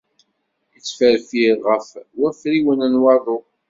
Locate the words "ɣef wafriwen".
1.69-2.81